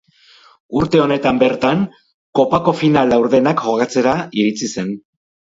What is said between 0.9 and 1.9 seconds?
honetan bertan